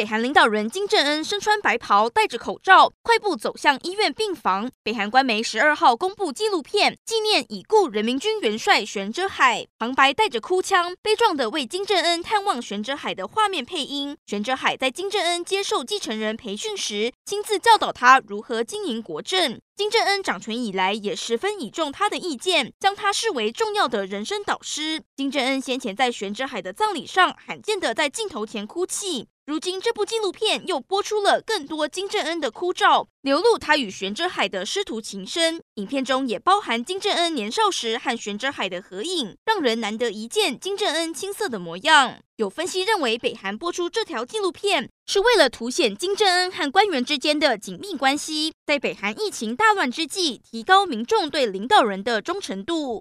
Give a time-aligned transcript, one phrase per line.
[0.00, 4.70] 北韩领导人金正恩身穿白袍，戴着口罩，快步走向医院病房。
[4.82, 14.16] 北韩官媒十二号公布纪录片，纪念已故人民军元帅玄哲海，旁白带着哭腔，悲壮地为金正恩探望玄哲海的画面配音。
[14.24, 19.60] 玄哲海在金正恩接受继承人培训时，亲自教导他如何经营国政。
[19.76, 25.02] 金正恩掌权以来，也十分倚重他的意见，将他视为重要的人生导师。
[25.16, 29.28] 金正恩先前在玄哲海的葬礼上，罕见地在镜头前哭泣。
[29.50, 35.60] 如今这部纪录片又播出了更多金正恩的哭照，流露他与玄哲海的师徒情深。
[35.74, 42.20] 影片中也包含金正恩年少时和玄哲海的合影，让人难得一见金正恩青涩的模样。
[42.36, 52.98] 有分析认为，北韩播出这条纪录片是为了凸显金正恩和官员之间的紧密关系，在北韩疫情大乱之际，提高民众对领导人的忠诚度。